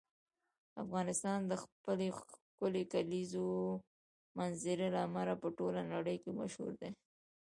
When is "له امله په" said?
4.95-5.47